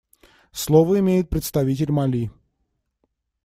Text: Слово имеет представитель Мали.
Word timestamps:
Слово 0.51 0.97
имеет 0.97 1.29
представитель 1.29 1.91
Мали. 1.91 2.31